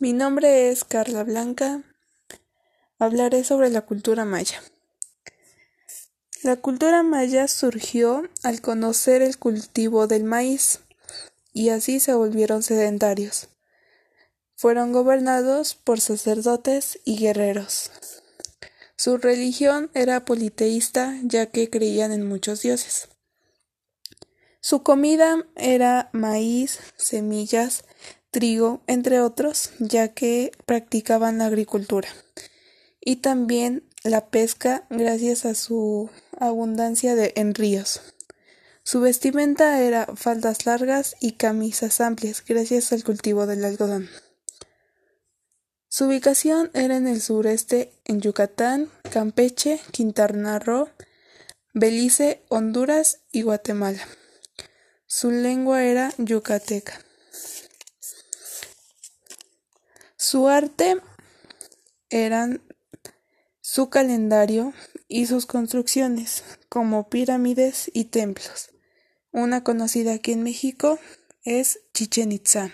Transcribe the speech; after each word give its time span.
Mi 0.00 0.12
nombre 0.12 0.70
es 0.70 0.82
Carla 0.82 1.22
Blanca. 1.22 1.84
Hablaré 2.98 3.44
sobre 3.44 3.70
la 3.70 3.82
cultura 3.82 4.24
maya. 4.24 4.60
La 6.42 6.56
cultura 6.56 7.04
maya 7.04 7.46
surgió 7.46 8.28
al 8.42 8.60
conocer 8.60 9.22
el 9.22 9.38
cultivo 9.38 10.08
del 10.08 10.24
maíz 10.24 10.80
y 11.52 11.68
así 11.68 12.00
se 12.00 12.12
volvieron 12.12 12.64
sedentarios. 12.64 13.50
Fueron 14.56 14.92
gobernados 14.92 15.76
por 15.76 16.00
sacerdotes 16.00 16.98
y 17.04 17.16
guerreros. 17.18 17.92
Su 18.96 19.16
religión 19.16 19.92
era 19.94 20.24
politeísta 20.24 21.16
ya 21.22 21.46
que 21.46 21.70
creían 21.70 22.10
en 22.10 22.26
muchos 22.26 22.62
dioses. 22.62 23.10
Su 24.60 24.82
comida 24.82 25.46
era 25.54 26.10
maíz, 26.12 26.80
semillas, 26.96 27.84
trigo, 28.34 28.82
entre 28.88 29.20
otros, 29.20 29.70
ya 29.78 30.08
que 30.08 30.50
practicaban 30.66 31.38
la 31.38 31.46
agricultura 31.46 32.08
y 33.00 33.16
también 33.16 33.84
la 34.02 34.26
pesca 34.26 34.86
gracias 34.90 35.44
a 35.44 35.54
su 35.54 36.10
abundancia 36.40 37.14
de, 37.14 37.32
en 37.36 37.54
ríos. 37.54 38.00
Su 38.82 39.00
vestimenta 39.00 39.80
era 39.80 40.06
faldas 40.16 40.66
largas 40.66 41.14
y 41.20 41.32
camisas 41.32 42.00
amplias 42.00 42.42
gracias 42.44 42.92
al 42.92 43.04
cultivo 43.04 43.46
del 43.46 43.64
algodón. 43.64 44.08
Su 45.88 46.06
ubicación 46.06 46.72
era 46.74 46.96
en 46.96 47.06
el 47.06 47.22
sureste, 47.22 47.92
en 48.04 48.20
Yucatán, 48.20 48.90
Campeche, 49.12 49.80
Quintana 49.92 50.58
Roo, 50.58 50.88
Belice, 51.72 52.42
Honduras 52.48 53.20
y 53.30 53.42
Guatemala. 53.42 54.02
Su 55.06 55.30
lengua 55.30 55.84
era 55.84 56.12
yucateca. 56.18 56.98
Su 60.26 60.48
arte 60.48 61.02
eran 62.08 62.62
su 63.60 63.90
calendario 63.90 64.72
y 65.06 65.26
sus 65.26 65.44
construcciones, 65.44 66.42
como 66.70 67.10
pirámides 67.10 67.90
y 67.92 68.06
templos. 68.06 68.70
Una 69.32 69.62
conocida 69.64 70.14
aquí 70.14 70.32
en 70.32 70.42
México 70.42 70.98
es 71.42 71.80
Chichen 71.92 72.32
Itza. 72.32 72.72